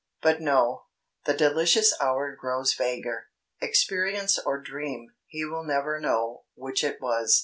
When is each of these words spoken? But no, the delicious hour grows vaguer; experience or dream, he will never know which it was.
But 0.19 0.41
no, 0.41 0.87
the 1.25 1.35
delicious 1.35 1.93
hour 2.01 2.35
grows 2.35 2.73
vaguer; 2.73 3.27
experience 3.61 4.39
or 4.39 4.59
dream, 4.59 5.13
he 5.27 5.45
will 5.45 5.63
never 5.63 5.99
know 5.99 6.45
which 6.55 6.83
it 6.83 6.99
was. 6.99 7.39